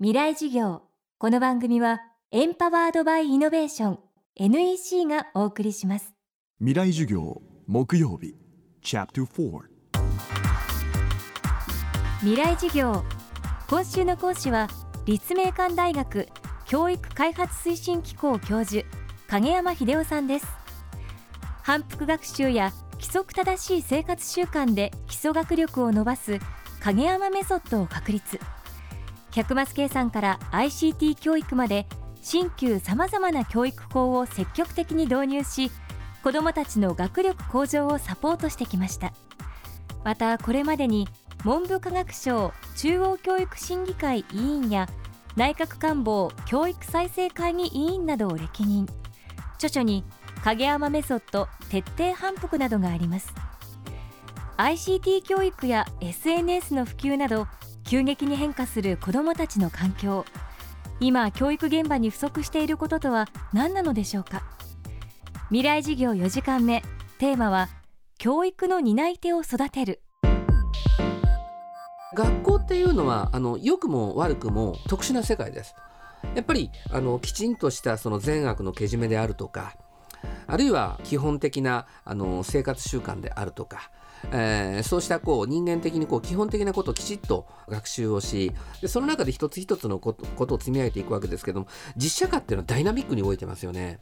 [0.00, 0.82] 未来授業。
[1.18, 2.00] この番組は
[2.32, 3.98] エンパワードバイイノベーション
[4.34, 6.12] NEC がお送りします。
[6.58, 8.34] 未来授業木曜日
[8.82, 9.60] チャプター
[12.22, 13.04] 未来授業。
[13.68, 14.66] 今週の講師は
[15.06, 16.26] 立命館大学
[16.66, 18.84] 教育開発推進機構教授
[19.28, 20.46] 影山秀夫さんです。
[21.62, 26.40] 反復学習や規則正しい生活習慣で基礎学力を伸ばす
[26.80, 28.40] 影山メソッドを確立
[29.34, 31.86] 100マス計算から ICT 教育まで
[32.22, 35.72] 新旧さまざまな教育法を積極的に導入し
[36.22, 39.12] 子どもたちの学力向上をサポートしてきました。
[40.04, 41.08] またこれまでに
[41.42, 44.88] 文部科学省中央教育審議会委員や
[45.36, 48.86] 内閣官房教育再生会議委員などを歴任。
[49.56, 50.04] 著書に
[50.44, 53.34] 影山メソッド徹底反復などがあります。
[54.56, 57.48] ICT 教育や SNS の普及など
[57.94, 60.24] 急激に変化する子どもたちの環境。
[60.98, 64.42] 今教育現場に不足していることとは何なのでしょうか。
[65.50, 66.82] 未来授業4時間目。
[67.20, 67.68] テーマは
[68.18, 70.02] 教育の担い手を育てる。
[72.16, 75.76] 学校っていうのはあの良くも悪くも特殊な世界です。
[76.34, 79.76] やっぱりあのきちんとしたその善悪のけじめであるとか
[80.48, 83.92] あるいは基本的なあの生活習慣であるとか
[84.32, 91.66] えー、そうしたこう人間的にこう基本的なことをきちっと学習をしでその中で一つ一つのことことを積み上げていくわけですけども
[91.96, 94.00] 実写化っていうのはダイナミックに動いてますよね。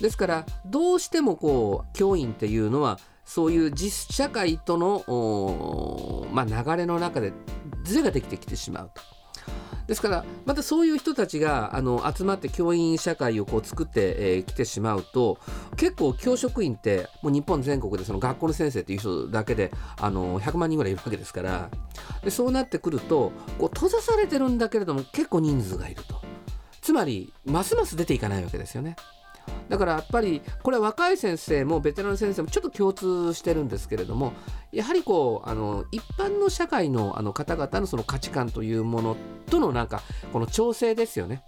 [0.00, 7.32] ですからどうしてもこう教員っていうのはそういう実社会との、まあ、流れの中で
[7.82, 9.17] ズレができてきてしまうと。
[9.88, 15.38] ですからまたそういう人たちがあの集まって教員社会をこう作ってき、てしまうと
[15.76, 21.70] 結構教職員ってもう日本全国でその学校の先生っていう人だけであの100万人ぐらいいるわけですから
[22.22, 26.20] でそうなってくるとこう閉ざされてるんだけれども結構人数がいると
[26.82, 28.96] つまりますます出ていかないわけですよね。
[29.68, 34.32] だからやっぱりこれは若い先生もベテラン先生もちょっと共通してるんですけれども
[34.72, 39.16] やはりこうあの一般の社会のあの方々のその価値観というもの
[39.50, 40.02] とのなんか
[40.32, 41.42] この調整ですよね。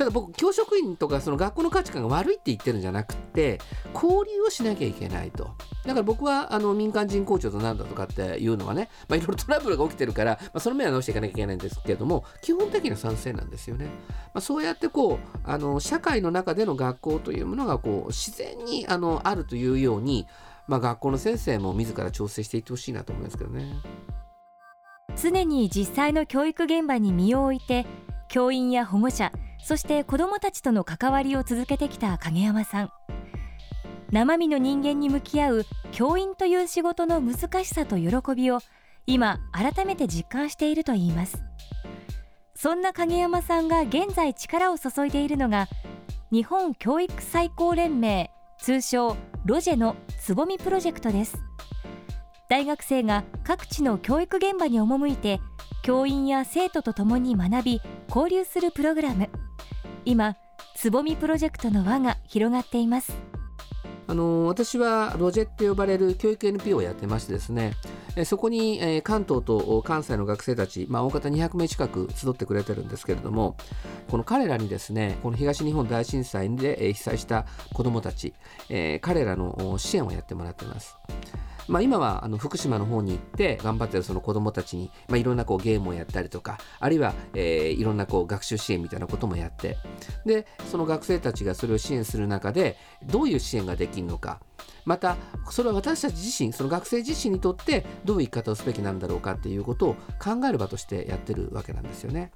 [0.00, 3.58] ただ僕教職員とかその学校の価値観が悪いって言ってるんじゃなくて
[3.92, 5.50] 交流をしなきゃいけないと。
[5.84, 13.90] だから僕はあの民間人校長となんだとかっていうのはね、まあ、いろいろトラブルが起きてるから、まあ、その面は直していかなきゃいけないんですけれども基本的には賛成なんですよね、ま
[14.36, 20.26] あ、そうやってこうあの社会の中での学校というものがこう自然にあのあるというように、
[20.66, 23.66] まあ、学校の先生も自ら調整していってほしいなと思いますけどね。
[25.20, 27.84] 常に実際の教育現場に身を置いて
[28.28, 29.32] 教員や保護者
[29.64, 32.90] そして子どもたちとの関わりを続けてきた影山さん。
[34.10, 38.58] 生身の人間に向き合う教員という仕事の難しさと喜びを
[39.06, 41.42] 今改めて実感しているといいます。
[42.54, 45.68] そんな影山さんが現在力を注いでいるのが
[46.30, 49.16] 日本教育最高連盟通称
[49.46, 51.38] ロジェのつぼみプロジェクトです。
[52.48, 55.40] 大学生が各地の教育現場に赴いて
[55.82, 59.30] 教員や生徒と共に学び交流するプログラム。
[60.04, 60.36] 今
[60.74, 63.12] つぼみプロジェクトの輪が広がっています
[64.06, 67.74] あの私はロジェって呼ばれる教育 NPO をやってましてですね
[68.24, 73.56] そこに関東と関西の学生たち、まあ、大方200名近く集ってくれてるんですけれども
[74.08, 78.34] この彼らにですねこの東日本大震災で被災した子どもたち
[79.00, 80.96] 彼らの支援をやってもらってます。
[81.68, 89.76] まあ、今はあの福島の方に行って頑張ってるその子どもたちに、まあ、いろんなこうゲームをやったりとかあるいは、えー、いろんなこう学習支援みたいなこともやって
[90.24, 94.40] でその学生たちがそれを支援する中でどういう支援ができるのか
[94.84, 95.16] また
[95.50, 102.32] それは私たち自身その学生自身にとってどういう生き方をすべきなんだろうかっていうことを考える場としてやってるわけなんですよね。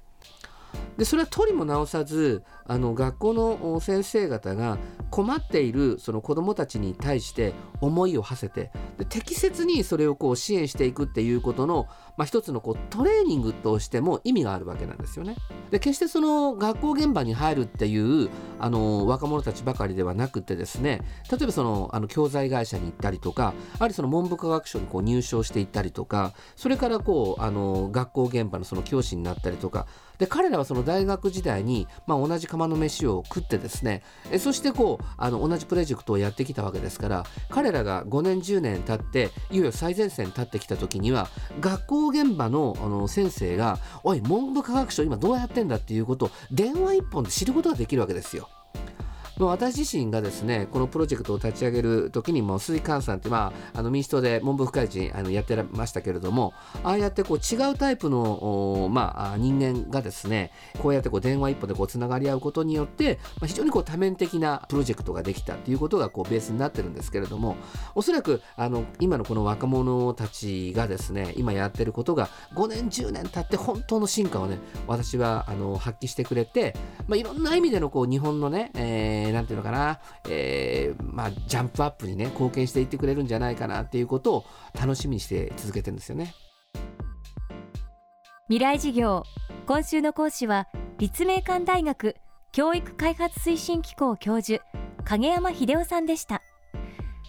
[0.97, 4.77] でそれはとりも直さずあの学校の先生方が
[5.09, 15.35] 困っているその子どもたちに対して思いを馳せてで適切にそれをこう支援していくっていうことの、まあ、一つのこうトレーニングとしても意味があるわけなんですよね。
[15.71, 41.27] で決してその学校現場に入るっていうあの若者たちばかりではなくてですね例えばそのあの教材会社に行ったりとかあるいはその文部科学省にこう入省していったりとかそれからこうあの学校現場のその教師になったりとかで彼らはその大学時代に、まあ、同じ釜の飯を食ってですねえそしてこうあの同じプロジェクトをやってきたわけですから彼らが5年10年経っていよいよ最前線に立ってきた時には
[41.59, 48.49] 学校現場のあの先生が「おい文部科学省今どうやってんだ」っていうことを電話一本で知ることができるわけですよ。
[49.37, 56.53] まあ私自身がですねこのプロジェクトを立ち上げる時にも鈴木寛さんって、まあ、あの民主党で文部科学大臣あのやってましたけれども
[56.83, 67.55] ああやってこう違うタイプの、まあ、人間がですねこうやってこう電話一本でこうつながり合うことによって、まあ、非常にこう多面的なプロジェクトができたっていうことがこうベースになってるんですけれども
[67.95, 76.75] おそらくあの今のこの若者たちがですね今やってることが5年10年経って本当の進化をね私はあの発揮してくれて、
[77.07, 79.99] まあ、いろんな意味でのこう日本のね、えー、なんていうのかな、
[80.29, 84.45] えー、まあ、ジャンプアップにね貢献していってくれるんじゃないかなっていうことを
[84.79, 86.33] 楽しみにして続けてるんですよね。
[88.47, 89.23] 未来事業
[89.65, 90.67] 今週の講師は
[90.99, 92.15] 立命館大学
[92.51, 94.63] 教育開発推進機構教授
[95.03, 96.41] 影山秀夫さんでした。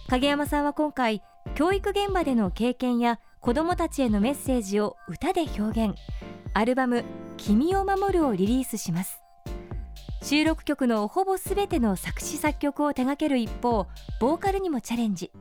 [0.09, 1.21] 影山さんは今回
[1.55, 5.95] 教育現場での経験や子どもたちへのメッセージを歌で表現。
[6.53, 7.03] アルバム
[7.37, 9.26] 「君を守る」をリリースします。
[10.29, 13.87] 収録曲のほぼ全ての作詞作曲を手掛ける一方
[14.19, 15.31] ボーカルにもチャレンジ。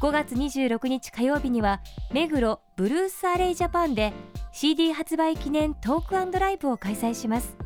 [0.00, 1.82] 5月26日火曜日には
[2.14, 4.14] 目黒ブルースアレイジャパンで
[4.52, 7.58] CD 発売記念トークライブを開催します。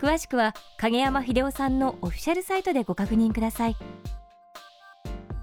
[0.00, 3.76] 詳しくは影山秀夫さんのオフィシャルサイトでご確認ください。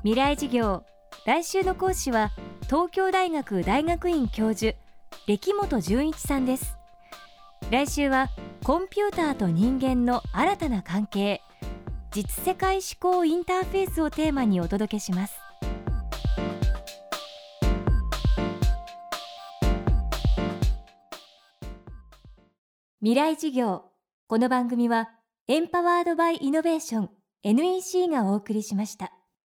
[0.04, 0.84] 未来事業
[1.25, 2.31] 来週の講師は
[2.63, 4.75] 東京大学大学院教授
[5.25, 6.75] 歴本純一さんです。
[7.72, 8.28] 来週は
[8.63, 11.42] コンピューターと人間の新たな関係。
[12.12, 15.36] 実世界思考インターフェースをテーマにお届けします。
[23.01, 23.83] 未来事業。
[24.27, 25.09] この番組は
[25.50, 27.09] エンパワードバイイノベーション
[27.44, 29.12] NEC がお送りしました。